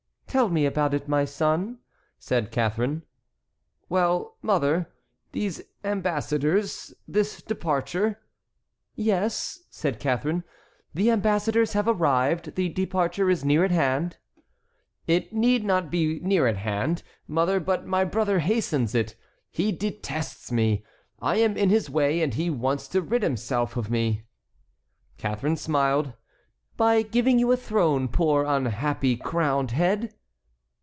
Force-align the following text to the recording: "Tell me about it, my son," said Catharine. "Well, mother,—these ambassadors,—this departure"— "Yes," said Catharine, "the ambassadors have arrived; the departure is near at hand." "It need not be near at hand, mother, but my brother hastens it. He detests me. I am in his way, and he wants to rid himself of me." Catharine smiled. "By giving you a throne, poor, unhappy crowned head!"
"Tell 0.31 0.47
me 0.47 0.65
about 0.65 0.93
it, 0.93 1.09
my 1.09 1.25
son," 1.25 1.79
said 2.17 2.51
Catharine. 2.53 3.03
"Well, 3.89 4.37
mother,—these 4.41 5.61
ambassadors,—this 5.83 7.41
departure"— 7.41 8.21
"Yes," 8.95 9.63
said 9.69 9.99
Catharine, 9.99 10.45
"the 10.93 11.11
ambassadors 11.11 11.73
have 11.73 11.85
arrived; 11.89 12.55
the 12.55 12.69
departure 12.69 13.29
is 13.29 13.43
near 13.43 13.65
at 13.65 13.71
hand." 13.71 14.19
"It 15.05 15.33
need 15.33 15.65
not 15.65 15.91
be 15.91 16.21
near 16.21 16.47
at 16.47 16.55
hand, 16.55 17.03
mother, 17.27 17.59
but 17.59 17.85
my 17.85 18.05
brother 18.05 18.39
hastens 18.39 18.95
it. 18.95 19.15
He 19.49 19.73
detests 19.73 20.49
me. 20.49 20.85
I 21.21 21.35
am 21.39 21.57
in 21.57 21.69
his 21.69 21.89
way, 21.89 22.21
and 22.21 22.35
he 22.35 22.49
wants 22.49 22.87
to 22.93 23.01
rid 23.01 23.21
himself 23.23 23.75
of 23.75 23.91
me." 23.91 24.23
Catharine 25.17 25.57
smiled. 25.57 26.13
"By 26.77 27.01
giving 27.01 27.37
you 27.37 27.51
a 27.51 27.57
throne, 27.57 28.07
poor, 28.07 28.45
unhappy 28.45 29.17
crowned 29.17 29.71
head!" 29.71 30.15